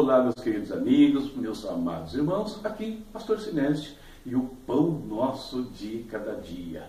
Olá, 0.00 0.22
meus 0.22 0.36
queridos 0.36 0.70
amigos, 0.70 1.34
meus 1.34 1.66
amados 1.66 2.14
irmãos, 2.14 2.64
aqui 2.64 3.04
Pastor 3.12 3.40
Sinésio 3.40 3.94
e 4.24 4.32
o 4.32 4.42
pão 4.64 4.90
nosso 4.90 5.62
de 5.62 6.06
cada 6.08 6.36
dia. 6.36 6.88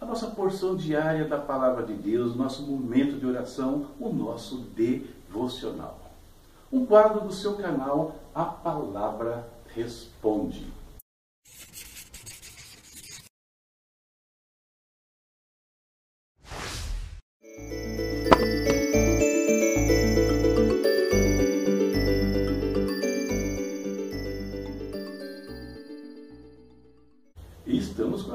A 0.00 0.06
nossa 0.06 0.28
porção 0.28 0.76
diária 0.76 1.24
da 1.24 1.36
palavra 1.36 1.82
de 1.84 1.94
Deus, 1.94 2.36
nosso 2.36 2.62
momento 2.62 3.18
de 3.18 3.26
oração, 3.26 3.86
o 3.98 4.08
nosso 4.08 4.58
devocional. 4.76 5.98
Um 6.72 6.86
quadro 6.86 7.22
do 7.22 7.32
seu 7.32 7.56
canal, 7.56 8.14
A 8.32 8.44
Palavra 8.44 9.48
Responde. 9.74 10.72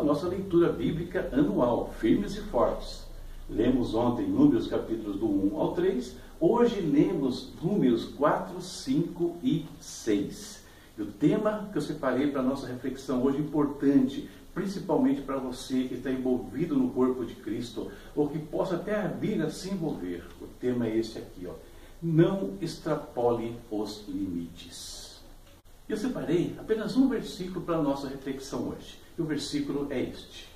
Nossa 0.03 0.27
leitura 0.27 0.71
bíblica 0.71 1.30
anual, 1.31 1.94
firmes 1.99 2.35
e 2.35 2.41
fortes. 2.41 3.03
Lemos 3.49 3.95
ontem 3.95 4.27
Números 4.27 4.67
capítulos 4.67 5.17
do 5.17 5.25
1 5.25 5.59
ao 5.59 5.73
3, 5.73 6.16
hoje 6.39 6.81
lemos 6.81 7.53
Números 7.62 8.05
4, 8.05 8.62
5 8.62 9.38
e 9.44 9.66
6. 9.80 10.63
E 10.98 11.02
o 11.02 11.08
tema 11.08 11.70
que 11.72 11.77
eu 11.77 11.81
separei 11.81 12.27
para 12.27 12.41
a 12.41 12.44
nossa 12.44 12.67
reflexão 12.67 13.23
hoje, 13.23 13.39
importante, 13.39 14.30
principalmente 14.53 15.22
para 15.22 15.38
você 15.38 15.86
que 15.86 15.95
está 15.95 16.11
envolvido 16.11 16.75
no 16.75 16.89
corpo 16.89 17.25
de 17.25 17.36
Cristo, 17.36 17.91
ou 18.16 18.28
que 18.28 18.38
possa 18.38 18.75
até 18.75 19.08
vir 19.08 19.41
a 19.41 19.50
se 19.50 19.72
envolver, 19.72 20.23
o 20.41 20.47
tema 20.59 20.88
é 20.88 20.97
esse 20.97 21.17
aqui, 21.17 21.47
ó. 21.47 21.53
Não 22.02 22.53
extrapole 22.61 23.56
os 23.72 24.06
limites. 24.08 25.22
Eu 25.88 25.97
separei 25.97 26.56
apenas 26.59 26.95
um 26.95 27.09
versículo 27.09 27.61
para 27.61 27.78
a 27.78 27.81
nossa 27.81 28.08
reflexão 28.08 28.69
hoje. 28.69 29.00
E 29.20 29.22
o 29.22 29.25
versículo 29.25 29.88
é 29.89 30.02
este. 30.02 30.48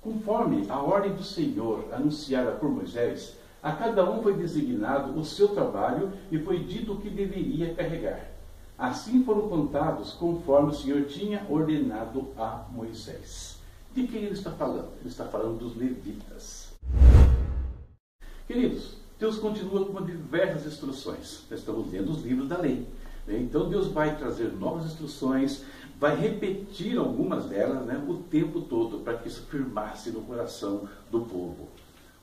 Conforme 0.00 0.64
a 0.70 0.80
ordem 0.80 1.12
do 1.14 1.22
Senhor 1.22 1.84
anunciada 1.92 2.52
por 2.52 2.70
Moisés, 2.70 3.36
a 3.62 3.72
cada 3.72 4.10
um 4.10 4.22
foi 4.22 4.32
designado 4.32 5.12
o 5.20 5.22
seu 5.22 5.48
trabalho 5.48 6.10
e 6.30 6.38
foi 6.38 6.60
dito 6.60 6.94
o 6.94 7.00
que 7.02 7.10
deveria 7.10 7.74
carregar. 7.74 8.32
Assim 8.78 9.22
foram 9.24 9.46
contados 9.46 10.14
conforme 10.14 10.70
o 10.70 10.74
Senhor 10.74 11.04
tinha 11.04 11.46
ordenado 11.50 12.28
a 12.38 12.64
Moisés. 12.72 13.58
De 13.94 14.06
quem 14.06 14.22
ele 14.22 14.32
está 14.32 14.50
falando? 14.52 14.88
Ele 15.00 15.10
está 15.10 15.26
falando 15.26 15.58
dos 15.58 15.76
levitas. 15.76 16.72
Queridos, 18.46 18.96
Deus 19.18 19.38
continua 19.38 19.84
com 19.84 20.02
diversas 20.02 20.64
instruções. 20.64 21.44
Nós 21.50 21.60
estamos 21.60 21.92
lendo 21.92 22.10
os 22.10 22.24
livros 22.24 22.48
da 22.48 22.56
lei. 22.56 22.86
Né? 23.26 23.38
Então 23.38 23.68
Deus 23.68 23.88
vai 23.88 24.16
trazer 24.16 24.52
novas 24.52 24.86
instruções, 24.86 25.64
vai 26.02 26.16
repetir 26.16 26.98
algumas 26.98 27.44
delas 27.44 27.86
né, 27.86 28.04
o 28.08 28.14
tempo 28.14 28.62
todo 28.62 28.98
para 29.04 29.18
que 29.18 29.28
isso 29.28 29.42
firmasse 29.42 30.10
no 30.10 30.22
coração 30.22 30.88
do 31.08 31.20
povo. 31.20 31.68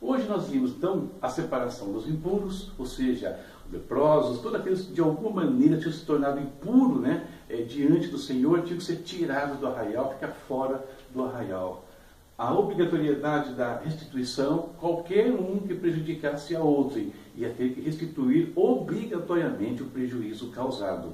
Hoje 0.01 0.27
nós 0.27 0.49
vimos 0.49 0.71
então 0.71 1.11
a 1.21 1.29
separação 1.29 1.93
dos 1.93 2.05
impuros, 2.05 2.73
ou 2.77 2.85
seja, 2.85 3.39
leprosos, 3.71 4.41
todos 4.41 4.59
aqueles 4.59 4.81
que 4.81 4.91
de 4.91 4.99
alguma 4.99 5.45
maneira 5.45 5.77
tinham 5.77 5.93
se 5.93 6.05
tornado 6.05 6.41
impuro 6.41 6.99
né, 6.99 7.25
é, 7.47 7.61
diante 7.61 8.09
do 8.09 8.17
Senhor, 8.17 8.63
tinham 8.63 8.79
que 8.79 8.83
ser 8.83 8.97
tirados 8.97 9.59
do 9.59 9.67
arraial, 9.67 10.11
ficar 10.11 10.33
fora 10.45 10.85
do 11.13 11.23
arraial. 11.23 11.85
A 12.37 12.53
obrigatoriedade 12.53 13.53
da 13.53 13.77
restituição, 13.77 14.71
qualquer 14.77 15.31
um 15.31 15.57
que 15.59 15.73
prejudicasse 15.73 16.53
a 16.53 16.61
outrem 16.61 17.13
ia 17.33 17.49
ter 17.49 17.73
que 17.73 17.79
restituir 17.79 18.51
obrigatoriamente 18.57 19.83
o 19.83 19.85
prejuízo 19.85 20.51
causado. 20.51 21.13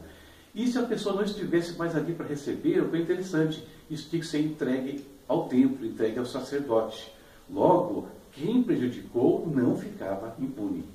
E 0.55 0.65
se 0.67 0.79
a 0.79 0.83
pessoa 0.83 1.15
não 1.15 1.23
estivesse 1.23 1.77
mais 1.77 1.93
ali 1.97 2.13
para 2.13 2.25
receber, 2.25 2.81
foi 2.89 3.01
interessante, 3.01 3.61
isso 3.89 4.09
tinha 4.09 4.21
que 4.21 4.25
ser 4.25 4.39
entregue 4.39 5.05
ao 5.27 5.49
templo, 5.49 5.85
entregue 5.85 6.17
ao 6.17 6.25
sacerdote. 6.25 7.11
Logo, 7.49 8.07
quem 8.31 8.63
prejudicou 8.63 9.45
não 9.45 9.77
ficava 9.77 10.33
impune. 10.39 10.85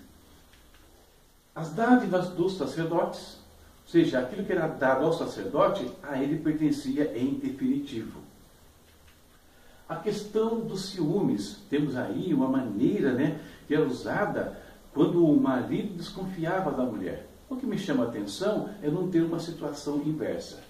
As 1.54 1.74
dádivas 1.74 2.30
dos 2.30 2.56
sacerdotes, 2.56 3.38
ou 3.84 3.90
seja, 3.92 4.20
aquilo 4.20 4.46
que 4.46 4.52
era 4.52 4.66
dado 4.66 5.04
ao 5.04 5.12
sacerdote, 5.12 5.86
a 6.02 6.18
ele 6.18 6.38
pertencia 6.38 7.12
em 7.14 7.34
definitivo. 7.34 8.18
A 9.86 9.96
questão 9.96 10.60
dos 10.60 10.86
ciúmes, 10.86 11.58
temos 11.68 11.96
aí 11.96 12.32
uma 12.32 12.48
maneira 12.48 13.12
né, 13.12 13.38
que 13.66 13.74
era 13.74 13.84
usada 13.84 14.58
quando 14.94 15.22
o 15.22 15.38
marido 15.38 15.98
desconfiava 15.98 16.70
da 16.70 16.84
mulher. 16.84 17.29
O 17.50 17.56
que 17.56 17.66
me 17.66 17.76
chama 17.76 18.04
a 18.04 18.06
atenção 18.06 18.70
é 18.80 18.88
não 18.88 19.10
ter 19.10 19.22
uma 19.22 19.40
situação 19.40 20.00
inversa. 20.06 20.62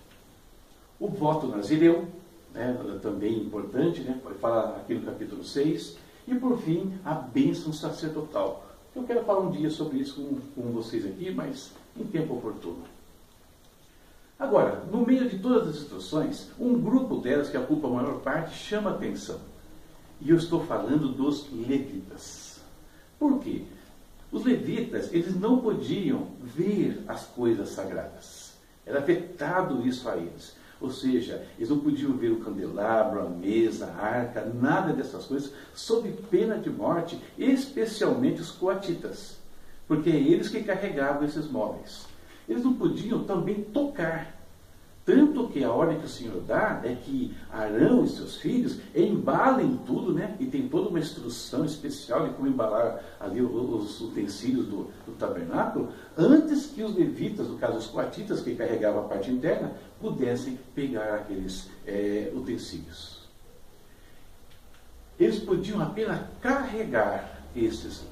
O 0.99 1.09
voto 1.09 1.47
nazireu, 1.47 2.09
né, 2.55 2.75
também 3.03 3.37
importante, 3.37 4.01
né, 4.01 4.19
fala 4.41 4.79
aqui 4.79 4.95
no 4.95 5.05
capítulo 5.05 5.45
6. 5.45 5.99
E 6.27 6.35
por 6.35 6.59
fim, 6.59 6.99
a 7.05 7.13
bênção 7.13 7.71
sacerdotal. 7.71 8.67
Eu 8.97 9.03
quero 9.03 9.23
falar 9.25 9.41
um 9.41 9.51
dia 9.51 9.69
sobre 9.69 9.99
isso 9.99 10.15
com, 10.55 10.63
com 10.63 10.73
vocês 10.73 11.05
aqui, 11.05 11.31
mas 11.31 11.71
em 11.95 12.05
tempo 12.05 12.35
oportuno. 12.35 12.83
Agora, 14.39 14.83
no 14.91 15.05
meio 15.05 15.29
de 15.29 15.39
todas 15.39 15.69
as 15.69 15.83
instruções, 15.83 16.51
um 16.59 16.81
grupo 16.81 17.19
delas, 17.19 17.51
que 17.51 17.59
ocupa 17.59 17.89
a 17.89 17.91
maior 17.91 18.21
parte, 18.21 18.57
chama 18.57 18.91
atenção. 18.91 19.39
E 20.19 20.31
eu 20.31 20.37
estou 20.37 20.65
falando 20.65 21.09
dos 21.09 21.47
levitas. 21.53 22.59
Por 23.19 23.39
quê? 23.39 23.65
Os 24.33 24.45
levitas, 24.45 25.13
eles 25.13 25.35
não 25.35 25.59
podiam 25.59 26.29
ver 26.41 27.03
as 27.09 27.27
coisas 27.27 27.71
sagradas. 27.71 28.53
Era 28.87 29.01
vetado 29.01 29.87
isso 29.87 30.09
a 30.09 30.17
eles. 30.17 30.57
Ou 30.81 30.91
seja, 30.91 31.47
eles 31.59 31.69
não 31.69 31.79
podiam 31.81 32.17
ver 32.17 32.31
o 32.31 32.41
candelabro, 32.41 33.21
a 33.21 33.29
mesa, 33.29 33.87
a 33.87 34.03
arca, 34.03 34.45
nada 34.45 34.93
dessas 34.93 35.27
coisas, 35.27 35.53
sob 35.75 36.11
pena 36.31 36.57
de 36.57 36.71
morte, 36.71 37.21
especialmente 37.37 38.41
os 38.41 38.51
coatitas, 38.51 39.37
porque 39.87 40.09
é 40.09 40.17
eles 40.17 40.49
que 40.49 40.63
carregavam 40.63 41.25
esses 41.25 41.51
móveis. 41.51 42.07
Eles 42.49 42.65
não 42.65 42.73
podiam 42.73 43.25
também 43.25 43.63
tocar 43.63 44.40
tanto 45.11 45.49
que 45.49 45.65
a 45.65 45.73
ordem 45.73 45.99
que 45.99 46.07
o 46.07 46.09
Senhor 46.09 46.41
dá 46.43 46.81
é 46.85 46.95
que 46.95 47.35
Arão 47.51 48.05
e 48.05 48.09
seus 48.09 48.37
filhos 48.37 48.79
embalem 48.95 49.81
tudo, 49.85 50.15
né? 50.15 50.37
E 50.39 50.47
tem 50.47 50.69
toda 50.69 50.89
uma 50.89 51.01
instrução 51.01 51.65
especial 51.65 52.29
de 52.29 52.35
como 52.35 52.47
embalar 52.47 53.03
ali 53.19 53.43
os 53.43 54.01
utensílios 54.01 54.67
do, 54.67 54.89
do 55.05 55.13
tabernáculo, 55.19 55.89
antes 56.17 56.67
que 56.67 56.85
os 56.85 56.95
levitas, 56.95 57.49
no 57.49 57.59
caso 57.59 57.79
os 57.79 57.89
coatitas 57.89 58.41
que 58.41 58.55
carregavam 58.55 59.01
a 59.01 59.09
parte 59.09 59.33
interna, 59.33 59.73
pudessem 60.01 60.57
pegar 60.77 61.15
aqueles 61.17 61.69
é, 61.85 62.31
utensílios. 62.33 63.29
Eles 65.19 65.41
podiam 65.41 65.83
apenas 65.83 66.21
carregar 66.41 67.43
esses 67.55 68.05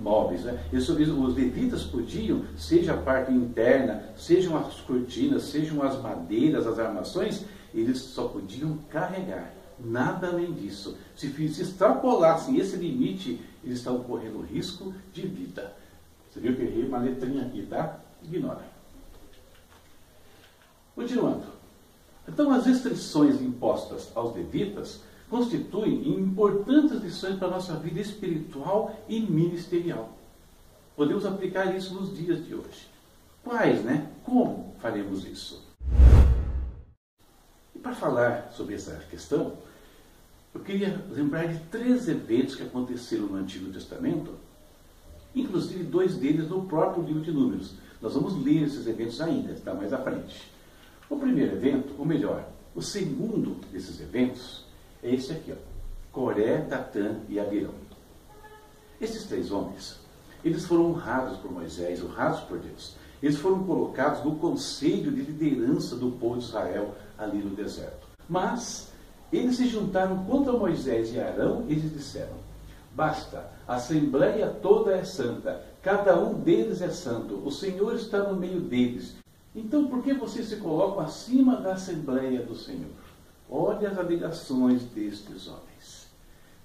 móveis. 0.00 0.44
Né? 0.44 0.58
os 0.72 1.34
levitas 1.34 1.84
podiam, 1.84 2.42
seja 2.56 2.94
a 2.94 2.96
parte 2.96 3.32
interna, 3.32 4.04
sejam 4.16 4.56
as 4.56 4.80
cortinas, 4.80 5.44
sejam 5.44 5.82
as 5.82 6.00
madeiras, 6.00 6.66
as 6.66 6.78
armações, 6.78 7.44
eles 7.74 7.98
só 7.98 8.28
podiam 8.28 8.78
carregar. 8.88 9.54
Nada 9.78 10.28
além 10.28 10.52
disso. 10.52 10.96
Se, 11.16 11.28
se 11.48 11.62
extrapolassem 11.62 12.58
esse 12.58 12.76
limite, 12.76 13.40
eles 13.64 13.78
estavam 13.78 14.02
correndo 14.02 14.40
risco 14.40 14.92
de 15.12 15.26
vida. 15.26 15.74
Você 16.30 16.40
viu 16.40 16.54
que 16.54 16.62
errei 16.62 16.84
uma 16.84 16.98
letrinha 16.98 17.42
aqui, 17.42 17.66
tá? 17.66 17.98
Ignora. 18.22 18.64
Continuando. 20.94 21.44
Então, 22.28 22.52
as 22.52 22.66
restrições 22.66 23.40
impostas 23.40 24.10
aos 24.14 24.34
levitas 24.34 25.00
constituem 25.30 26.08
importantes 26.08 27.00
lições 27.00 27.38
para 27.38 27.46
a 27.46 27.52
nossa 27.52 27.74
vida 27.76 28.00
espiritual 28.00 29.00
e 29.08 29.20
ministerial. 29.20 30.18
Podemos 30.96 31.24
aplicar 31.24 31.74
isso 31.74 31.94
nos 31.94 32.14
dias 32.14 32.44
de 32.44 32.54
hoje. 32.54 32.88
Quais, 33.44 33.82
né? 33.84 34.10
Como 34.24 34.74
faremos 34.80 35.24
isso? 35.24 35.64
E 37.74 37.78
para 37.78 37.94
falar 37.94 38.50
sobre 38.52 38.74
essa 38.74 38.96
questão, 39.08 39.56
eu 40.52 40.60
queria 40.60 41.02
lembrar 41.10 41.46
de 41.46 41.60
três 41.70 42.08
eventos 42.08 42.56
que 42.56 42.64
aconteceram 42.64 43.26
no 43.26 43.36
Antigo 43.36 43.72
Testamento, 43.72 44.34
inclusive 45.32 45.84
dois 45.84 46.16
deles 46.16 46.48
no 46.48 46.66
próprio 46.66 47.04
livro 47.04 47.22
de 47.22 47.30
Números. 47.30 47.74
Nós 48.02 48.14
vamos 48.14 48.34
ler 48.44 48.64
esses 48.64 48.84
eventos 48.86 49.20
ainda, 49.20 49.52
está 49.52 49.72
mais 49.72 49.92
à 49.92 49.98
frente. 49.98 50.50
O 51.08 51.16
primeiro 51.16 51.54
evento, 51.54 51.94
ou 51.96 52.04
melhor, 52.04 52.48
o 52.74 52.82
segundo 52.82 53.56
desses 53.72 54.00
eventos, 54.00 54.68
é 55.02 55.14
esse 55.14 55.32
aqui, 55.32 55.52
ó. 55.52 55.56
Coré, 56.12 56.58
Datã 56.58 57.16
e 57.28 57.38
Abirão. 57.38 57.74
Esses 59.00 59.24
três 59.24 59.50
homens, 59.50 59.98
eles 60.44 60.66
foram 60.66 60.90
honrados 60.90 61.38
por 61.38 61.50
Moisés, 61.52 62.02
honrados 62.02 62.40
por 62.40 62.58
Deus. 62.58 62.94
Eles 63.22 63.36
foram 63.36 63.62
colocados 63.64 64.24
no 64.24 64.36
conselho 64.36 65.12
de 65.12 65.22
liderança 65.22 65.94
do 65.94 66.10
povo 66.12 66.38
de 66.38 66.44
Israel 66.44 66.94
ali 67.18 67.38
no 67.38 67.54
deserto. 67.54 68.08
Mas 68.28 68.90
eles 69.32 69.56
se 69.56 69.68
juntaram 69.68 70.24
contra 70.24 70.52
Moisés 70.52 71.14
e 71.14 71.20
Arão 71.20 71.64
e 71.68 71.72
eles 71.72 71.92
disseram: 71.92 72.34
Basta, 72.94 73.50
a 73.68 73.76
assembleia 73.76 74.48
toda 74.48 74.92
é 74.92 75.04
santa, 75.04 75.64
cada 75.82 76.18
um 76.18 76.34
deles 76.34 76.82
é 76.82 76.90
santo, 76.90 77.40
o 77.44 77.50
Senhor 77.50 77.94
está 77.94 78.18
no 78.24 78.36
meio 78.36 78.60
deles, 78.60 79.14
Então, 79.54 79.88
por 79.88 80.02
que 80.02 80.12
vocês 80.14 80.48
se 80.48 80.56
colocam 80.56 81.00
acima 81.00 81.56
da 81.56 81.72
Assembleia 81.72 82.40
do 82.42 82.54
Senhor? 82.54 82.90
Olhe 83.50 83.84
as 83.84 83.98
alegações 83.98 84.82
destes 84.82 85.48
homens. 85.48 86.08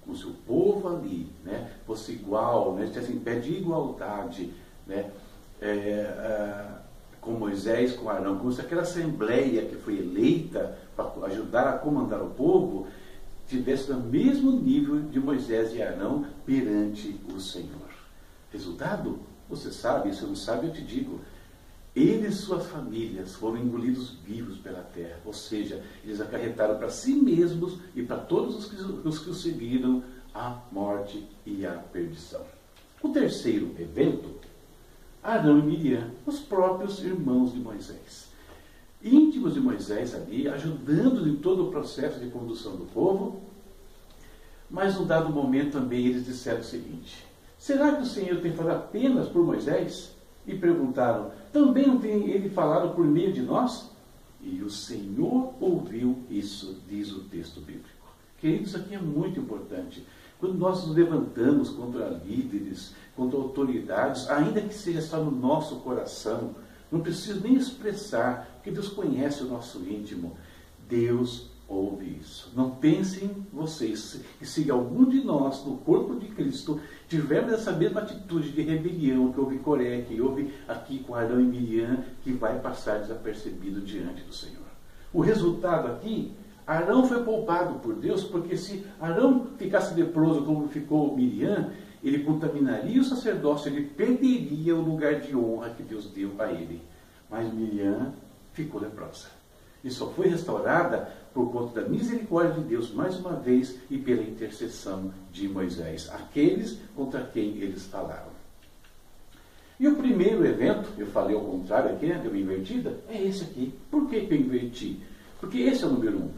Como 0.02 0.16
se 0.16 0.24
o 0.24 0.34
povo 0.46 0.88
ali 0.88 1.28
né, 1.44 1.72
fosse 1.84 2.12
igual, 2.12 2.74
né, 2.74 2.84
estivesse 2.84 3.12
em 3.12 3.18
pé 3.18 3.40
de 3.40 3.54
igualdade 3.54 4.52
né, 4.86 5.10
é, 5.60 5.68
é, 5.68 6.66
com 7.20 7.32
Moisés, 7.32 7.92
com 7.94 8.08
Arão, 8.08 8.38
como 8.38 8.52
se 8.52 8.60
aquela 8.60 8.82
Assembleia 8.82 9.66
que 9.66 9.74
foi 9.74 9.98
eleita 9.98 10.78
para 10.94 11.26
ajudar 11.26 11.68
a 11.68 11.78
comandar 11.78 12.22
o 12.22 12.30
povo 12.30 12.86
tivesse 13.48 13.90
no 13.90 14.00
mesmo 14.00 14.52
nível 14.52 15.00
de 15.00 15.18
Moisés 15.18 15.74
e 15.74 15.82
Arão 15.82 16.26
perante 16.44 17.20
o 17.34 17.40
Senhor. 17.40 17.90
Resultado? 18.52 19.18
Você 19.48 19.70
sabe, 19.70 20.14
se 20.14 20.24
não 20.24 20.34
sabe, 20.34 20.68
eu 20.68 20.72
te 20.72 20.82
digo. 20.82 21.20
Eles 21.96 22.34
e 22.34 22.42
suas 22.42 22.66
famílias 22.66 23.34
foram 23.36 23.56
engolidos 23.56 24.10
vivos 24.22 24.58
pela 24.58 24.82
terra, 24.82 25.18
ou 25.24 25.32
seja, 25.32 25.82
eles 26.04 26.20
acarretaram 26.20 26.76
para 26.76 26.90
si 26.90 27.14
mesmos 27.14 27.78
e 27.94 28.02
para 28.02 28.18
todos 28.18 28.54
os 28.54 28.66
que, 28.66 29.08
os 29.08 29.18
que 29.18 29.30
os 29.30 29.40
seguiram 29.40 30.04
a 30.34 30.60
morte 30.70 31.26
e 31.46 31.64
a 31.64 31.72
perdição. 31.72 32.42
O 33.02 33.08
terceiro 33.08 33.74
evento, 33.78 34.28
Arão 35.22 35.58
e 35.58 35.62
Miriam, 35.62 36.10
os 36.26 36.38
próprios 36.38 37.02
irmãos 37.02 37.54
de 37.54 37.60
Moisés. 37.60 38.28
Íntimos 39.02 39.54
de 39.54 39.60
Moisés 39.60 40.14
ali, 40.14 40.46
ajudando 40.48 41.26
em 41.26 41.36
todo 41.36 41.66
o 41.66 41.70
processo 41.70 42.20
de 42.20 42.28
condução 42.28 42.76
do 42.76 42.84
povo, 42.92 43.40
mas 44.68 44.96
num 44.96 45.06
dado 45.06 45.30
momento 45.30 45.72
também 45.72 46.06
eles 46.06 46.26
disseram 46.26 46.60
o 46.60 46.64
seguinte: 46.64 47.24
Será 47.58 47.94
que 47.94 48.02
o 48.02 48.06
Senhor 48.06 48.40
tem 48.42 48.52
falado 48.52 48.76
apenas 48.76 49.28
por 49.28 49.42
Moisés? 49.42 50.14
E 50.46 50.54
perguntaram: 50.56 51.32
Também 51.56 51.86
não 51.86 51.98
tem 51.98 52.28
ele 52.28 52.50
falado 52.50 52.94
por 52.94 53.06
meio 53.06 53.32
de 53.32 53.40
nós? 53.40 53.90
E 54.42 54.62
o 54.62 54.68
Senhor 54.68 55.54
ouviu 55.58 56.18
isso, 56.28 56.82
diz 56.86 57.10
o 57.10 57.20
texto 57.20 57.62
bíblico. 57.62 57.88
Queridos, 58.38 58.68
isso 58.68 58.76
aqui 58.76 58.94
é 58.94 58.98
muito 58.98 59.40
importante. 59.40 60.06
Quando 60.38 60.58
nós 60.58 60.86
nos 60.86 60.94
levantamos 60.94 61.70
contra 61.70 62.08
líderes, 62.10 62.94
contra 63.16 63.38
autoridades, 63.38 64.28
ainda 64.28 64.60
que 64.60 64.74
seja 64.74 65.00
só 65.00 65.16
no 65.24 65.30
nosso 65.30 65.76
coração, 65.76 66.54
não 66.92 67.00
preciso 67.00 67.40
nem 67.40 67.54
expressar, 67.54 68.46
porque 68.56 68.70
Deus 68.70 68.88
conhece 68.88 69.42
o 69.42 69.48
nosso 69.48 69.78
íntimo. 69.78 70.36
Deus 70.86 71.48
ouve 71.68 72.18
isso. 72.20 72.52
Não 72.54 72.70
pensem 72.70 73.30
vocês 73.52 74.20
que 74.38 74.46
se 74.46 74.70
algum 74.70 75.04
de 75.04 75.22
nós, 75.22 75.64
no 75.64 75.78
corpo 75.78 76.16
de 76.16 76.28
Cristo, 76.28 76.80
tivermos 77.08 77.52
essa 77.52 77.72
mesma 77.72 78.00
atitude 78.00 78.50
de 78.50 78.62
rebelião 78.62 79.32
que 79.32 79.40
houve 79.40 79.56
em 79.56 79.58
Coreia, 79.58 80.04
que 80.04 80.20
houve 80.20 80.52
aqui 80.68 81.00
com 81.00 81.14
Arão 81.14 81.40
e 81.40 81.44
Miriam, 81.44 82.04
que 82.22 82.32
vai 82.32 82.58
passar 82.60 83.00
desapercebido 83.00 83.80
diante 83.80 84.22
do 84.22 84.32
Senhor. 84.32 84.66
O 85.12 85.20
resultado 85.20 85.88
aqui, 85.88 86.32
Arão 86.66 87.06
foi 87.06 87.22
poupado 87.22 87.78
por 87.80 87.94
Deus, 87.94 88.24
porque 88.24 88.56
se 88.56 88.84
Arão 89.00 89.48
ficasse 89.56 89.94
leproso 89.94 90.44
como 90.44 90.68
ficou 90.68 91.16
Miriam, 91.16 91.70
ele 92.02 92.20
contaminaria 92.20 93.00
o 93.00 93.04
sacerdócio, 93.04 93.68
ele 93.68 93.86
perderia 93.86 94.76
o 94.76 94.80
lugar 94.80 95.20
de 95.20 95.36
honra 95.36 95.70
que 95.70 95.82
Deus 95.82 96.08
deu 96.10 96.32
a 96.38 96.52
ele. 96.52 96.82
Mas 97.28 97.52
Miriam 97.52 98.12
ficou 98.52 98.80
leprosa. 98.80 99.35
E 99.86 99.90
só 99.92 100.08
foi 100.08 100.26
restaurada 100.26 101.08
por 101.32 101.52
conta 101.52 101.80
da 101.80 101.88
misericórdia 101.88 102.60
de 102.60 102.68
Deus, 102.68 102.92
mais 102.92 103.14
uma 103.20 103.34
vez, 103.34 103.78
e 103.88 103.96
pela 103.96 104.20
intercessão 104.20 105.12
de 105.30 105.48
Moisés, 105.48 106.10
aqueles 106.10 106.76
contra 106.96 107.22
quem 107.22 107.58
eles 107.58 107.86
falaram. 107.86 108.34
E 109.78 109.86
o 109.86 109.94
primeiro 109.94 110.44
evento, 110.44 110.88
eu 110.98 111.06
falei 111.06 111.36
ao 111.36 111.42
contrário 111.42 111.94
aqui, 111.94 112.06
né, 112.06 112.18
deu 112.20 112.32
uma 112.32 112.40
invertida, 112.40 112.98
é 113.08 113.22
esse 113.22 113.44
aqui. 113.44 113.72
Por 113.88 114.08
que, 114.08 114.22
que 114.22 114.34
eu 114.34 114.40
inverti? 114.40 115.00
Porque 115.38 115.58
esse 115.58 115.84
é 115.84 115.86
o 115.86 115.90
número 115.90 116.18
um. 116.18 116.30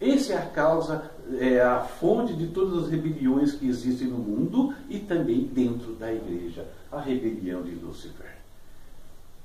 Essa 0.00 0.32
é 0.32 0.38
a 0.38 0.46
causa, 0.46 1.08
é 1.38 1.60
a 1.60 1.78
fonte 1.80 2.34
de 2.34 2.48
todas 2.48 2.84
as 2.84 2.90
rebeliões 2.90 3.52
que 3.52 3.68
existem 3.68 4.08
no 4.08 4.18
mundo 4.18 4.74
e 4.88 4.98
também 4.98 5.44
dentro 5.44 5.92
da 5.92 6.12
igreja. 6.12 6.66
A 6.90 7.00
rebelião 7.00 7.62
de 7.62 7.76
Lúcifer. 7.76 8.34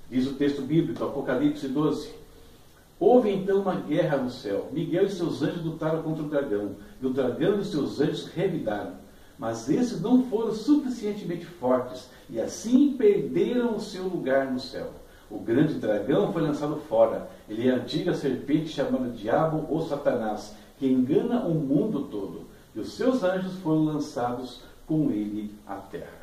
Diz 0.09 0.25
o 0.25 0.33
texto 0.33 0.63
bíblico, 0.63 1.03
Apocalipse 1.03 1.67
12. 1.67 2.20
Houve 3.01 3.31
então 3.31 3.61
uma 3.61 3.77
guerra 3.77 4.17
no 4.17 4.29
céu. 4.29 4.69
Miguel 4.71 5.05
e 5.05 5.09
seus 5.09 5.41
anjos 5.41 5.65
lutaram 5.65 6.03
contra 6.03 6.21
o 6.21 6.29
dragão, 6.29 6.75
e 7.01 7.05
o 7.07 7.09
dragão 7.09 7.59
e 7.59 7.65
seus 7.65 7.99
anjos 7.99 8.27
revidaram. 8.27 8.93
Mas 9.39 9.67
esses 9.67 9.99
não 9.99 10.21
foram 10.25 10.53
suficientemente 10.53 11.43
fortes, 11.43 12.07
e 12.29 12.39
assim 12.39 12.93
perderam 12.93 13.75
o 13.75 13.81
seu 13.81 14.03
lugar 14.03 14.51
no 14.51 14.59
céu. 14.59 14.91
O 15.31 15.39
grande 15.39 15.73
dragão 15.73 16.31
foi 16.31 16.43
lançado 16.43 16.75
fora. 16.87 17.27
Ele 17.49 17.67
é 17.67 17.71
a 17.71 17.77
antiga 17.77 18.13
serpente 18.13 18.69
chamada 18.69 19.09
Diabo 19.09 19.65
ou 19.67 19.81
Satanás, 19.81 20.53
que 20.77 20.85
engana 20.85 21.43
o 21.47 21.55
mundo 21.55 22.03
todo. 22.03 22.43
E 22.75 22.79
os 22.79 22.93
seus 22.93 23.23
anjos 23.23 23.55
foram 23.63 23.83
lançados 23.83 24.61
com 24.85 25.09
ele 25.09 25.55
à 25.65 25.77
terra. 25.77 26.21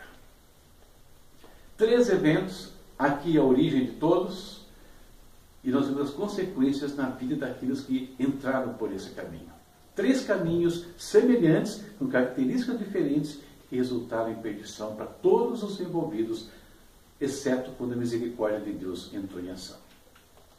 Três 1.77 2.09
eventos, 2.09 2.71
aqui 2.97 3.37
a 3.37 3.43
origem 3.43 3.87
de 3.87 3.93
todos, 3.95 4.68
e 5.69 5.71
nós 5.71 5.87
vemos 5.87 6.09
as 6.09 6.11
consequências 6.15 6.97
na 6.97 7.11
vida 7.11 7.37
daqueles 7.37 7.83
que 7.83 8.15
entraram 8.19 8.73
por 8.73 8.91
esse 8.91 9.11
caminho. 9.11 9.53
Três 9.95 10.25
caminhos 10.25 10.87
semelhantes, 10.97 11.85
com 11.99 12.09
características 12.09 12.79
diferentes, 12.79 13.39
que 13.69 13.77
resultaram 13.77 14.33
em 14.33 14.37
perdição 14.37 14.97
para 14.97 15.05
todos 15.05 15.63
os 15.63 15.79
envolvidos, 15.79 16.49
exceto 17.21 17.71
quando 17.77 17.93
a 17.93 17.97
misericórdia 17.97 18.61
de 18.61 18.73
Deus 18.73 19.13
entrou 19.13 19.45
em 19.45 19.51
ação. 19.51 19.77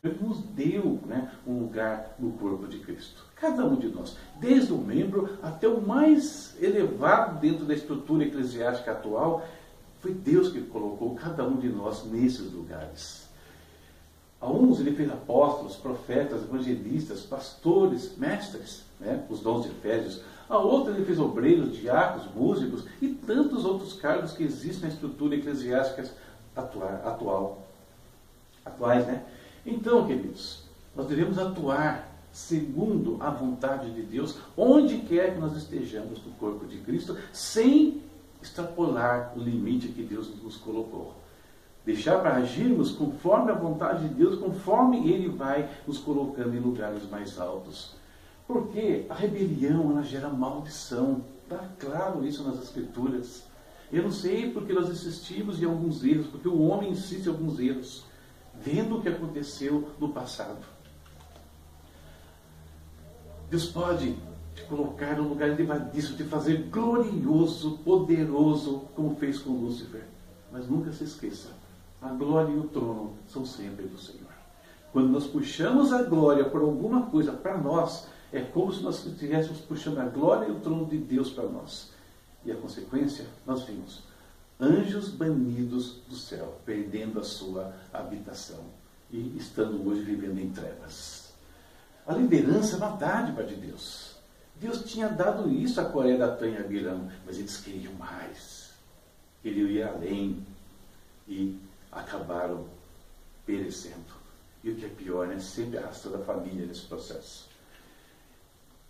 Ele 0.04 0.16
nos 0.22 0.44
deu 0.44 1.00
né, 1.08 1.32
um 1.48 1.58
lugar 1.58 2.16
no 2.20 2.34
corpo 2.34 2.68
de 2.68 2.78
Cristo. 2.78 3.26
Cada 3.36 3.66
um 3.66 3.78
de 3.78 3.88
nós, 3.88 4.16
desde 4.40 4.72
o 4.72 4.78
membro 4.78 5.40
até 5.42 5.68
o 5.68 5.82
mais 5.82 6.56
elevado 6.62 7.40
dentro 7.40 7.66
da 7.66 7.74
estrutura 7.74 8.26
eclesiástica 8.26 8.92
atual, 8.92 9.44
foi 10.02 10.14
Deus 10.14 10.50
que 10.50 10.62
colocou 10.62 11.16
cada 11.16 11.44
um 11.48 11.58
de 11.58 11.68
nós 11.68 12.06
nesses 12.06 12.54
lugares. 12.54 13.29
A 14.42 14.50
uns 14.50 14.80
ele 14.80 14.96
fez 14.96 15.12
apóstolos, 15.12 15.76
profetas, 15.76 16.44
evangelistas, 16.44 17.22
pastores, 17.22 18.18
mestres, 18.18 18.84
né, 19.00 19.26
os 19.30 19.42
dons 19.42 19.64
de 19.64 19.70
Efésios. 19.70 20.22
A 20.48 20.58
outros 20.58 20.96
ele 20.96 21.06
fez 21.06 21.20
obreiros, 21.20 21.76
diáconos, 21.76 22.34
músicos 22.34 22.86
e 23.02 23.10
tantos 23.10 23.66
outros 23.66 23.94
cargos 23.94 24.32
que 24.32 24.44
existem 24.44 24.88
na 24.88 24.96
estrutura 24.96 25.36
eclesiástica 25.36 26.10
atual. 26.56 27.68
Atuais, 28.66 29.06
né? 29.06 29.24
Então, 29.66 30.08
queridos, 30.08 30.64
nós 30.96 31.08
devemos 31.08 31.38
atuar 31.38 32.10
segundo 32.32 33.18
a 33.20 33.30
vontade 33.30 33.92
de 33.92 34.02
Deus, 34.02 34.38
onde 34.56 35.00
quer 35.00 35.34
que 35.34 35.40
nós 35.40 35.56
estejamos 35.56 36.24
no 36.24 36.32
corpo 36.34 36.66
de 36.66 36.78
Cristo, 36.78 37.18
sem 37.34 38.02
extrapolar 38.42 39.34
o 39.36 39.40
limite 39.40 39.90
que 39.90 40.04
Deus 40.04 40.30
nos 40.42 40.56
colocou. 40.58 41.14
Deixar 41.90 42.20
para 42.20 42.36
agirmos 42.36 42.92
conforme 42.92 43.50
a 43.50 43.56
vontade 43.56 44.08
de 44.08 44.14
Deus, 44.14 44.38
conforme 44.38 45.12
Ele 45.12 45.28
vai 45.28 45.68
nos 45.88 45.98
colocando 45.98 46.56
em 46.56 46.60
lugares 46.60 47.10
mais 47.10 47.40
altos. 47.40 47.96
Porque 48.46 49.08
a 49.10 49.16
rebelião 49.16 49.90
ela 49.90 50.04
gera 50.04 50.30
maldição. 50.30 51.24
Está 51.44 51.68
claro 51.80 52.24
isso 52.24 52.44
nas 52.44 52.62
Escrituras. 52.62 53.44
Eu 53.92 54.04
não 54.04 54.12
sei 54.12 54.52
porque 54.52 54.72
nós 54.72 54.88
insistimos 54.88 55.60
em 55.60 55.66
alguns 55.66 56.04
erros, 56.04 56.28
porque 56.28 56.48
o 56.48 56.62
homem 56.62 56.92
insiste 56.92 57.26
em 57.26 57.30
alguns 57.30 57.60
erros, 57.60 58.06
vendo 58.54 58.98
o 58.98 59.02
que 59.02 59.10
aconteceu 59.10 59.90
no 60.00 60.10
passado. 60.10 60.64
Deus 63.50 63.66
pode 63.66 64.16
te 64.54 64.62
colocar 64.66 65.18
no 65.18 65.28
lugar 65.28 65.50
elevadíssimo, 65.50 66.18
te 66.18 66.24
fazer 66.24 66.70
glorioso, 66.70 67.80
poderoso, 67.80 68.82
como 68.96 69.16
fez 69.16 69.40
com 69.40 69.54
Lúcifer. 69.54 70.04
Mas 70.52 70.68
nunca 70.68 70.92
se 70.92 71.04
esqueça, 71.04 71.50
a 72.02 72.10
glória 72.10 72.52
e 72.52 72.58
o 72.58 72.68
trono 72.68 73.14
são 73.28 73.46
sempre 73.46 73.86
do 73.86 73.98
Senhor. 73.98 74.30
Quando 74.92 75.10
nós 75.10 75.28
puxamos 75.28 75.94
a 75.94 76.04
glória 76.04 76.46
por 76.46 76.62
alguma 76.62 77.08
coisa 77.08 77.32
para 77.32 77.58
nós, 77.58 78.08
é 78.32 78.42
como 78.42 78.74
se 78.74 78.82
nós 78.82 79.06
estivéssemos 79.06 79.60
puxando 79.62 80.00
a 80.00 80.06
glória 80.06 80.48
e 80.48 80.52
o 80.52 80.60
trono 80.60 80.86
de 80.86 80.98
Deus 80.98 81.30
para 81.30 81.48
nós. 81.48 81.92
E 82.46 82.52
a 82.52 82.56
consequência, 82.56 83.26
nós 83.46 83.64
vimos 83.64 84.04
anjos 84.60 85.10
banidos 85.10 86.02
do 86.08 86.16
céu, 86.16 86.60
perdendo 86.66 87.20
a 87.20 87.24
sua 87.24 87.74
habitação 87.94 88.66
e 89.10 89.38
estando 89.38 89.88
hoje 89.88 90.02
vivendo 90.02 90.40
em 90.40 90.50
trevas. 90.50 91.34
A 92.06 92.14
liderança 92.14 92.76
é 92.76 92.78
uma 92.78 92.98
dádiva 92.98 93.44
de 93.44 93.56
Deus. 93.56 94.16
Deus 94.60 94.84
tinha 94.84 95.08
dado 95.08 95.50
isso 95.50 95.80
a 95.80 95.86
Coreia 95.86 96.18
da 96.18 96.36
Tanha 96.36 96.64
Birão, 96.64 97.10
mas 97.26 97.38
eles 97.38 97.58
queriam 97.58 97.94
mais. 97.94 98.72
Queriam 99.42 99.70
ir 99.70 99.84
além. 99.84 100.46
E 101.28 101.58
acabaram 101.92 102.66
perecendo. 103.46 104.20
E 104.64 104.72
o 104.72 104.76
que 104.76 104.86
é 104.86 104.90
pior, 104.90 105.28
né? 105.28 105.40
Sempre 105.40 105.78
arrastando 105.78 106.18
a 106.18 106.20
família 106.20 106.66
nesse 106.66 106.82
processo. 106.82 107.50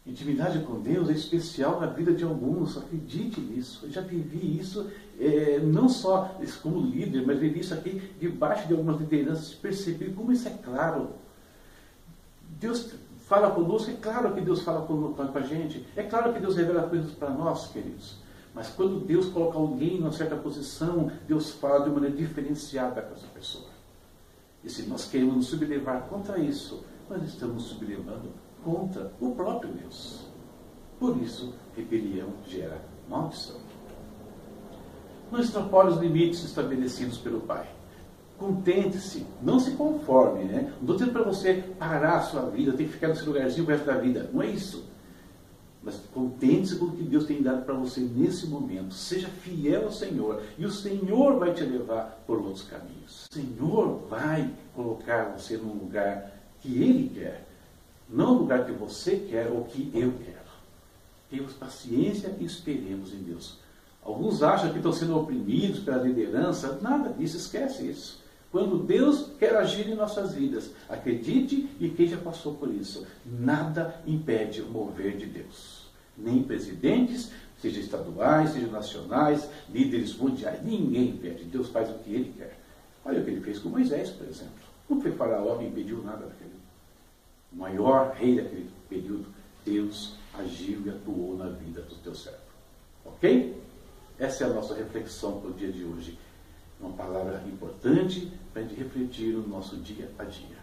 Intimidade 0.06 0.60
com 0.60 0.80
Deus 0.80 1.10
é 1.10 1.12
especial 1.12 1.80
na 1.80 1.86
vida 1.86 2.12
de 2.14 2.24
alguns, 2.24 2.78
acredite 2.78 3.40
nisso. 3.40 3.86
Eu 3.86 3.92
já 3.92 4.02
vivi 4.02 4.60
isso, 4.60 4.90
é, 5.20 5.60
não 5.60 5.88
só 5.88 6.36
como 6.64 6.82
líder, 6.82 7.26
mas 7.26 7.38
vivi 7.38 7.60
isso 7.60 7.74
aqui 7.74 8.02
debaixo 8.20 8.68
de 8.68 8.74
algumas 8.74 9.00
lideranças, 9.00 9.54
percebi 9.54 10.12
como 10.12 10.32
isso 10.32 10.48
é 10.48 10.52
claro. 10.52 11.12
Deus 12.60 12.92
fala 13.28 13.52
conosco, 13.52 13.92
é 13.92 13.94
claro 13.94 14.34
que 14.34 14.42
Deus 14.42 14.64
fala 14.64 14.86
com, 14.88 15.14
com 15.14 15.38
a 15.38 15.42
gente, 15.42 15.86
é 15.96 16.02
claro 16.02 16.34
que 16.34 16.40
Deus 16.40 16.56
revela 16.56 16.90
coisas 16.90 17.12
para 17.12 17.30
nós, 17.30 17.68
queridos. 17.68 18.16
Mas 18.60 18.68
quando 18.72 19.00
Deus 19.06 19.28
coloca 19.28 19.58
alguém 19.58 19.96
em 19.96 20.00
uma 20.02 20.12
certa 20.12 20.36
posição, 20.36 21.10
Deus 21.26 21.50
fala 21.50 21.86
de 21.86 21.92
maneira 21.92 22.14
diferenciada 22.14 23.02
com 23.02 23.14
essa 23.14 23.28
pessoa. 23.28 23.70
E 24.62 24.70
se 24.70 24.84
nós 24.84 25.06
queremos 25.06 25.34
nos 25.34 25.48
sublevar 25.48 26.02
contra 26.10 26.38
isso, 26.38 26.84
nós 27.10 27.24
estamos 27.24 27.64
sublevando 27.64 28.34
contra 28.62 29.14
o 29.22 29.32
próprio 29.32 29.72
Deus. 29.72 30.28
Por 31.00 31.16
isso, 31.22 31.54
rebelião 31.74 32.34
gera 32.46 32.82
maldição. 33.08 33.56
Não 35.32 35.40
extrapole 35.40 35.94
os 35.94 36.00
limites 36.02 36.44
estabelecidos 36.44 37.18
pelo 37.18 37.40
Pai. 37.40 37.66
Contente-se, 38.38 39.26
não 39.42 39.58
se 39.58 39.72
conforme. 39.72 40.44
Né? 40.44 40.64
Não 40.64 40.82
estou 40.82 40.96
dizendo 40.98 41.14
para 41.14 41.24
você 41.24 41.64
parar 41.80 42.18
a 42.18 42.22
sua 42.24 42.42
vida, 42.50 42.74
tem 42.74 42.88
que 42.88 42.92
ficar 42.92 43.08
nesse 43.08 43.24
lugarzinho 43.24 43.66
o 43.66 43.70
resto 43.70 43.86
da 43.86 43.98
vida. 43.98 44.30
Não 44.34 44.42
é 44.42 44.48
isso. 44.48 44.84
Mas 45.90 46.00
contente-se 46.14 46.76
com 46.76 46.86
o 46.86 46.92
que 46.92 47.02
Deus 47.02 47.26
tem 47.26 47.42
dado 47.42 47.66
para 47.66 47.74
você 47.74 48.00
nesse 48.00 48.46
momento. 48.46 48.94
Seja 48.94 49.28
fiel 49.28 49.86
ao 49.86 49.92
Senhor. 49.92 50.44
E 50.56 50.64
o 50.64 50.72
Senhor 50.72 51.40
vai 51.40 51.52
te 51.52 51.64
levar 51.64 52.24
por 52.28 52.38
outros 52.38 52.62
caminhos. 52.62 53.26
O 53.32 53.34
Senhor 53.34 54.06
vai 54.08 54.52
colocar 54.76 55.36
você 55.36 55.58
num 55.58 55.74
lugar 55.74 56.32
que 56.62 56.84
Ele 56.84 57.10
quer. 57.10 57.44
Não 58.08 58.36
no 58.36 58.40
lugar 58.42 58.66
que 58.66 58.72
você 58.72 59.16
quer 59.16 59.50
ou 59.50 59.64
que 59.64 59.90
eu 59.96 60.14
quero. 60.24 60.38
Temos 61.28 61.54
paciência 61.54 62.36
e 62.40 62.46
esperemos 62.46 63.12
em 63.12 63.24
Deus. 63.24 63.58
Alguns 64.04 64.44
acham 64.44 64.70
que 64.70 64.78
estão 64.78 64.94
sendo 64.94 65.18
oprimidos 65.18 65.80
pela 65.80 66.04
liderança. 66.04 66.78
Nada 66.84 67.10
disso, 67.10 67.38
esquece 67.38 67.90
isso. 67.90 68.22
Quando 68.52 68.84
Deus 68.84 69.32
quer 69.40 69.56
agir 69.56 69.88
em 69.88 69.96
nossas 69.96 70.36
vidas, 70.36 70.70
acredite 70.88 71.68
e 71.80 71.90
quem 71.90 72.08
já 72.08 72.18
passou 72.18 72.54
por 72.56 72.72
isso, 72.72 73.08
nada 73.26 74.00
impede 74.06 74.62
o 74.62 74.70
mover 74.70 75.18
de 75.18 75.26
Deus. 75.26 75.79
Nem 76.20 76.44
presidentes, 76.44 77.32
seja 77.62 77.80
estaduais, 77.80 78.52
seja 78.52 78.68
nacionais, 78.68 79.50
líderes 79.70 80.16
mundiais, 80.16 80.64
ninguém 80.64 81.10
impede. 81.10 81.44
Deus 81.46 81.70
faz 81.70 81.90
o 81.90 82.00
que 82.00 82.14
ele 82.14 82.34
quer. 82.38 82.60
Olha 83.06 83.22
o 83.22 83.24
que 83.24 83.32
ele 83.32 83.42
fez 83.42 83.60
com 83.60 83.70
Moisés, 83.70 84.10
por 84.10 84.28
exemplo. 84.28 84.70
Não 84.90 85.02
foi 85.02 85.12
Faraó 85.12 85.58
que 85.58 85.66
impediu 85.66 86.04
nada 86.04 86.26
daquele 86.26 86.60
o 87.52 87.56
maior 87.56 88.14
rei 88.14 88.36
daquele 88.36 88.70
período, 88.88 89.26
Deus 89.66 90.16
agiu 90.34 90.84
e 90.86 90.90
atuou 90.90 91.36
na 91.38 91.50
vida 91.50 91.82
do 91.82 91.96
teu 91.96 92.16
servo. 92.16 92.40
Ok? 93.06 93.60
Essa 94.18 94.44
é 94.44 94.48
a 94.48 94.54
nossa 94.54 94.76
reflexão 94.76 95.40
para 95.40 95.50
o 95.50 95.54
dia 95.54 95.72
de 95.72 95.84
hoje. 95.84 96.18
Uma 96.80 96.94
palavra 96.94 97.44
importante 97.48 98.32
para 98.54 98.62
a 98.62 98.66
gente 98.66 98.78
refletir 98.78 99.34
no 99.34 99.48
nosso 99.48 99.78
dia 99.78 100.10
a 100.18 100.24
dia. 100.24 100.58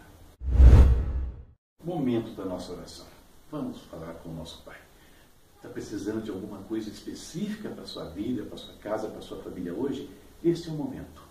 Momento 1.83 2.35
da 2.35 2.45
nossa 2.45 2.73
oração. 2.73 3.05
Vamos 3.51 3.81
falar 3.81 4.13
com 4.15 4.29
o 4.29 4.33
nosso 4.33 4.63
Pai. 4.63 4.86
Está 5.67 5.81
precisando 5.81 6.23
de 6.23 6.31
alguma 6.31 6.59
coisa 6.59 6.89
específica 6.89 7.67
para 7.67 7.83
a 7.83 7.87
sua 7.87 8.05
vida, 8.05 8.43
para 8.43 8.55
a 8.55 8.57
sua 8.57 8.73
casa, 8.75 9.09
para 9.09 9.19
a 9.19 9.21
sua 9.21 9.43
família 9.43 9.73
hoje? 9.73 10.09
Este 10.41 10.69
é 10.69 10.71
o 10.71 10.75
momento. 10.75 11.21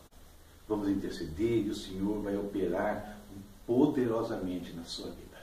Vamos 0.68 0.90
interceder 0.90 1.64
e 1.64 1.70
o 1.70 1.74
Senhor 1.74 2.20
vai 2.20 2.36
operar 2.36 3.18
poderosamente 3.66 4.74
na 4.74 4.84
sua 4.84 5.06
vida. 5.06 5.38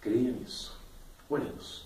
Creia 0.00 0.32
nisso. 0.32 0.80
Oremos. 1.28 1.84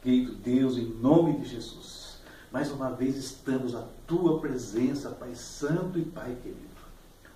Querido 0.00 0.36
Deus, 0.36 0.76
em 0.76 0.86
nome 0.86 1.40
de 1.40 1.48
Jesus, 1.48 2.20
mais 2.52 2.70
uma 2.70 2.90
vez 2.90 3.16
estamos 3.16 3.74
à 3.74 3.84
tua 4.06 4.38
presença, 4.40 5.10
Pai 5.10 5.34
Santo 5.34 5.98
e 5.98 6.04
Pai 6.04 6.36
querido. 6.40 6.62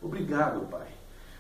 Obrigado, 0.00 0.70
Pai, 0.70 0.94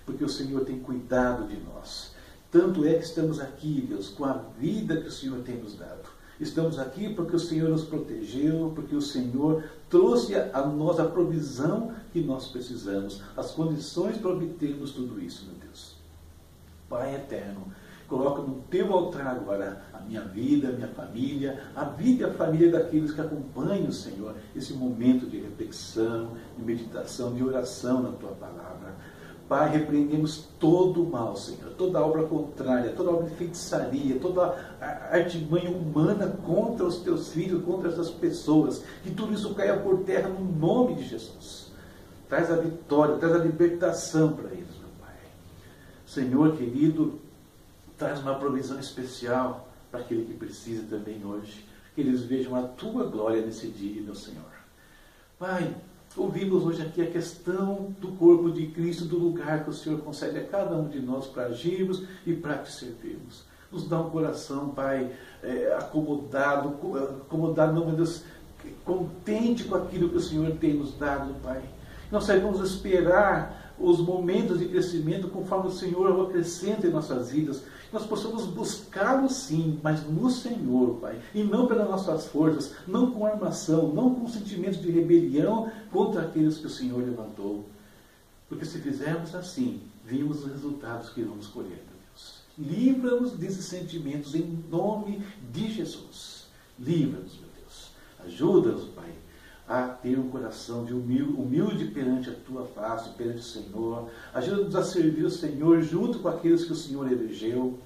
porque 0.04 0.24
o 0.24 0.28
Senhor 0.28 0.64
tem 0.64 0.80
cuidado 0.80 1.46
de 1.46 1.56
nós. 1.60 2.16
Tanto 2.50 2.84
é 2.84 2.94
que 2.94 3.04
estamos 3.04 3.38
aqui, 3.38 3.86
Deus, 3.88 4.08
com 4.08 4.24
a 4.24 4.32
vida 4.58 5.00
que 5.00 5.06
o 5.06 5.12
Senhor 5.12 5.40
tem 5.42 5.56
nos 5.58 5.76
dado. 5.76 6.21
Estamos 6.40 6.78
aqui 6.78 7.12
porque 7.14 7.36
o 7.36 7.40
Senhor 7.40 7.68
nos 7.68 7.84
protegeu, 7.84 8.72
porque 8.74 8.96
o 8.96 9.02
Senhor 9.02 9.64
trouxe 9.88 10.34
a 10.34 10.66
nós 10.66 10.98
a 10.98 11.04
provisão 11.04 11.92
que 12.12 12.20
nós 12.20 12.48
precisamos, 12.48 13.22
as 13.36 13.52
condições 13.52 14.16
para 14.16 14.32
obtermos 14.32 14.92
tudo 14.92 15.20
isso, 15.20 15.46
meu 15.46 15.54
Deus. 15.56 15.96
Pai 16.88 17.14
eterno, 17.14 17.66
coloco 18.08 18.42
no 18.42 18.56
teu 18.70 18.92
altar 18.92 19.26
agora 19.26 19.82
a 19.92 20.00
minha 20.00 20.22
vida, 20.22 20.68
a 20.68 20.72
minha 20.72 20.88
família, 20.88 21.62
a 21.74 21.84
vida 21.84 22.24
e 22.24 22.30
a 22.30 22.34
família 22.34 22.70
daqueles 22.70 23.12
que 23.12 23.20
acompanham, 23.20 23.90
Senhor, 23.92 24.34
esse 24.54 24.74
momento 24.74 25.26
de 25.26 25.38
reflexão, 25.38 26.36
de 26.58 26.64
meditação, 26.64 27.34
de 27.34 27.42
oração 27.42 28.02
na 28.02 28.12
tua 28.12 28.32
palavra. 28.32 28.94
Pai, 29.52 29.68
repreendemos 29.68 30.48
todo 30.58 31.02
o 31.02 31.10
mal, 31.10 31.36
Senhor, 31.36 31.74
toda 31.76 32.00
obra 32.00 32.22
contrária, 32.22 32.90
toda 32.92 33.10
obra 33.10 33.28
de 33.28 33.36
feitiçaria, 33.36 34.18
toda 34.18 34.56
artimanha 35.10 35.70
humana 35.70 36.26
contra 36.26 36.86
os 36.86 37.00
teus 37.00 37.34
filhos, 37.34 37.62
contra 37.62 37.90
essas 37.90 38.08
pessoas. 38.08 38.82
Que 39.02 39.10
tudo 39.10 39.34
isso 39.34 39.54
caia 39.54 39.76
por 39.76 40.04
terra 40.04 40.30
no 40.30 40.42
nome 40.42 40.94
de 40.94 41.06
Jesus. 41.06 41.70
Traz 42.30 42.50
a 42.50 42.56
vitória, 42.56 43.16
traz 43.16 43.34
a 43.34 43.44
libertação 43.44 44.32
para 44.32 44.52
eles, 44.52 44.74
meu 44.80 44.88
Pai. 44.98 45.16
Senhor 46.06 46.56
querido, 46.56 47.20
Traz 47.98 48.20
uma 48.20 48.36
provisão 48.36 48.80
especial 48.80 49.68
para 49.90 50.00
aquele 50.00 50.24
que 50.24 50.32
precisa 50.32 50.82
também 50.88 51.24
hoje. 51.26 51.64
Que 51.94 52.00
eles 52.00 52.22
vejam 52.22 52.56
a 52.56 52.62
tua 52.62 53.04
glória 53.04 53.44
nesse 53.44 53.66
dia, 53.68 54.00
meu 54.00 54.14
Senhor. 54.14 54.50
Pai, 55.38 55.76
ouvimos 56.16 56.64
hoje 56.64 56.82
aqui 56.82 57.02
a 57.02 57.10
questão 57.10 57.94
do 57.98 58.08
corpo 58.08 58.50
de 58.50 58.66
Cristo, 58.66 59.04
do 59.04 59.18
lugar 59.18 59.64
que 59.64 59.70
o 59.70 59.72
Senhor 59.72 60.00
concede 60.00 60.38
a 60.38 60.44
cada 60.44 60.76
um 60.76 60.88
de 60.88 61.00
nós 61.00 61.26
para 61.26 61.44
agirmos 61.44 62.04
e 62.26 62.32
para 62.32 62.58
te 62.58 62.72
servirmos. 62.72 63.44
Nos 63.70 63.88
dá 63.88 64.00
um 64.00 64.10
coração, 64.10 64.68
Pai, 64.70 65.10
é, 65.42 65.74
acomodado, 65.78 66.76
acomodado, 67.22 67.72
não, 67.72 67.86
meu 67.86 67.96
Deus, 67.96 68.24
contente 68.84 69.64
com 69.64 69.74
aquilo 69.74 70.08
que 70.08 70.16
o 70.16 70.20
Senhor 70.20 70.50
tem 70.52 70.74
nos 70.74 70.96
dado, 70.98 71.34
Pai. 71.42 71.62
Nós 72.10 72.24
saibamos 72.24 72.60
esperar 72.60 73.61
os 73.78 74.00
momentos 74.00 74.58
de 74.58 74.66
crescimento 74.66 75.28
conforme 75.28 75.68
o 75.68 75.72
Senhor 75.72 76.28
acrescenta 76.28 76.86
em 76.86 76.90
nossas 76.90 77.30
vidas 77.30 77.62
nós 77.92 78.06
possamos 78.06 78.46
buscá-lo 78.46 79.28
sim, 79.28 79.78
mas 79.82 80.02
no 80.08 80.30
Senhor, 80.30 80.98
Pai, 80.98 81.20
e 81.34 81.44
não 81.44 81.66
pelas 81.66 81.88
nossas 81.88 82.26
forças, 82.26 82.74
não 82.88 83.10
com 83.10 83.26
armação, 83.26 83.92
não 83.92 84.14
com 84.14 84.26
sentimentos 84.26 84.80
de 84.80 84.90
rebelião 84.90 85.70
contra 85.90 86.22
aqueles 86.22 86.56
que 86.56 86.66
o 86.66 86.70
Senhor 86.70 87.04
levantou. 87.04 87.66
Porque 88.48 88.64
se 88.64 88.78
fizermos 88.78 89.34
assim, 89.34 89.82
vimos 90.06 90.42
os 90.42 90.50
resultados 90.50 91.10
que 91.10 91.22
vamos 91.22 91.48
colher, 91.48 91.68
meu 91.68 92.00
Deus. 92.08 92.42
Livra-nos 92.58 93.32
desses 93.32 93.66
sentimentos 93.66 94.34
em 94.34 94.64
nome 94.70 95.22
de 95.52 95.70
Jesus. 95.70 96.46
Livra-nos, 96.78 97.34
meu 97.34 97.50
Deus. 97.60 97.90
Ajuda-nos, 98.24 98.84
ter 100.02 100.18
um 100.18 100.28
coração 100.28 100.84
de 100.84 100.92
humilde, 100.92 101.32
humilde 101.32 101.84
perante 101.86 102.28
a 102.28 102.34
tua 102.34 102.66
face, 102.66 103.10
perante 103.10 103.38
o 103.38 103.42
Senhor. 103.42 104.10
Ajuda-nos 104.34 104.74
a 104.74 104.82
servir 104.82 105.24
o 105.24 105.30
Senhor 105.30 105.80
junto 105.80 106.18
com 106.18 106.28
aqueles 106.28 106.64
que 106.64 106.72
o 106.72 106.76
Senhor 106.76 107.10
elegeu. 107.10 107.78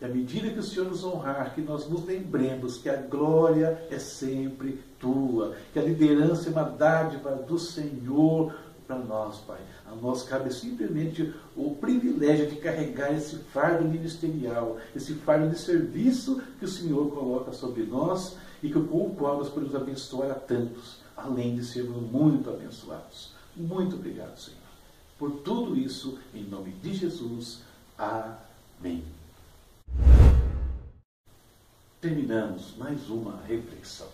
E 0.00 0.04
à 0.04 0.08
medida 0.08 0.50
que 0.50 0.58
o 0.58 0.62
Senhor 0.62 0.86
nos 0.86 1.02
honrar, 1.02 1.54
que 1.54 1.62
nós 1.62 1.88
nos 1.88 2.04
lembremos 2.04 2.76
que 2.76 2.90
a 2.90 2.96
glória 2.96 3.86
é 3.90 3.98
sempre 3.98 4.78
tua, 5.00 5.56
que 5.72 5.78
a 5.78 5.82
liderança 5.82 6.48
é 6.48 6.52
uma 6.52 6.64
dádiva 6.64 7.30
do 7.30 7.58
Senhor 7.58 8.54
para 8.86 8.98
nós, 8.98 9.38
Pai. 9.38 9.60
A 9.86 9.94
nós 9.94 10.22
cabe 10.24 10.52
simplesmente 10.52 11.32
o 11.56 11.74
privilégio 11.76 12.48
de 12.48 12.56
carregar 12.56 13.14
esse 13.14 13.36
fardo 13.36 13.88
ministerial, 13.88 14.76
esse 14.94 15.14
fardo 15.14 15.48
de 15.48 15.58
serviço 15.58 16.42
que 16.58 16.66
o 16.66 16.68
Senhor 16.68 17.10
coloca 17.10 17.52
sobre 17.52 17.84
nós 17.84 18.36
e 18.62 18.68
que 18.68 18.76
o 18.76 19.14
qual 19.16 19.38
nós 19.38 19.48
podemos 19.48 19.74
abençoar 19.74 20.30
a 20.30 20.34
tantos 20.34 21.03
além 21.16 21.56
de 21.56 21.64
sermos 21.64 22.02
muito 22.10 22.50
abençoados. 22.50 23.32
Muito 23.56 23.96
obrigado, 23.96 24.36
Senhor. 24.38 24.58
Por 25.18 25.30
tudo 25.42 25.76
isso, 25.76 26.18
em 26.34 26.42
nome 26.44 26.72
de 26.82 26.94
Jesus. 26.94 27.62
Amém. 27.96 29.04
Terminamos 32.00 32.76
mais 32.76 33.08
uma 33.08 33.40
reflexão. 33.46 34.08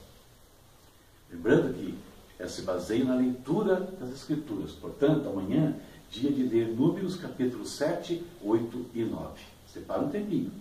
Lembrando 1.30 1.74
que 1.74 1.98
ela 2.38 2.48
se 2.48 2.62
baseia 2.62 3.04
na 3.04 3.16
leitura 3.16 3.80
das 3.98 4.10
Escrituras. 4.10 4.72
Portanto, 4.72 5.28
amanhã, 5.28 5.76
dia 6.10 6.30
de 6.30 6.42
ler 6.42 6.68
Números 6.68 7.16
capítulo 7.16 7.64
7, 7.66 8.22
8 8.42 8.86
e 8.94 9.04
9. 9.04 9.40
Separa 9.66 10.02
um 10.02 10.10
tempinho. 10.10 10.52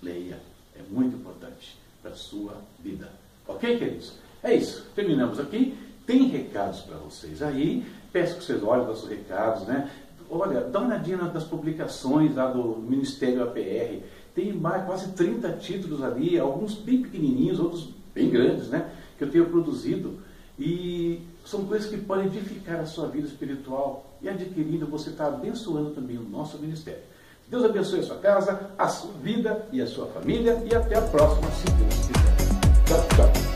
Leia. 0.00 0.40
É 0.74 0.82
muito 0.90 1.16
importante 1.16 1.78
para 2.00 2.12
a 2.12 2.16
sua 2.16 2.60
vida. 2.82 3.12
Ok, 3.46 3.78
queridos? 3.78 4.14
É 4.42 4.54
isso. 4.54 4.86
Terminamos 4.94 5.38
aqui. 5.38 5.76
Tem 6.06 6.26
recados 6.28 6.80
para 6.80 6.96
vocês 6.96 7.42
aí. 7.42 7.84
Peço 8.12 8.36
que 8.36 8.44
vocês 8.44 8.62
olhem 8.62 8.86
nossos 8.86 9.08
recados, 9.08 9.66
né? 9.66 9.90
olha, 10.32 10.62
dá 10.62 10.80
uma 10.80 10.88
olhadinha 10.88 11.18
nas 11.18 11.44
publicações 11.44 12.34
lá 12.34 12.50
do 12.50 12.78
Ministério 12.78 13.42
APR. 13.42 14.02
Tem 14.34 14.52
mais, 14.52 14.84
quase 14.86 15.12
30 15.12 15.52
títulos 15.54 16.02
ali, 16.02 16.38
alguns 16.38 16.74
bem 16.74 17.02
pequenininhos, 17.02 17.60
outros 17.60 17.90
bem 18.14 18.30
grandes, 18.30 18.68
né? 18.68 18.90
Que 19.18 19.24
eu 19.24 19.30
tenho 19.30 19.46
produzido. 19.46 20.18
E 20.58 21.20
são 21.44 21.64
coisas 21.64 21.88
que 21.88 21.98
podem 21.98 22.26
edificar 22.26 22.80
a 22.80 22.86
sua 22.86 23.08
vida 23.08 23.26
espiritual. 23.26 24.06
E 24.22 24.28
adquirindo, 24.28 24.86
você 24.86 25.10
está 25.10 25.26
abençoando 25.26 25.90
também 25.90 26.16
o 26.16 26.22
nosso 26.22 26.58
ministério. 26.58 27.02
Deus 27.48 27.64
abençoe 27.64 28.00
a 28.00 28.04
sua 28.04 28.16
casa, 28.16 28.70
a 28.78 28.88
sua 28.88 29.12
vida 29.22 29.66
e 29.70 29.82
a 29.82 29.86
sua 29.86 30.06
família. 30.06 30.62
E 30.70 30.74
até 30.74 30.96
a 30.96 31.02
próxima, 31.02 31.50
se 31.50 31.64
Deus 31.72 31.94
quiser. 32.06 32.86
Tchau, 32.86 33.08
tchau. 33.16 33.51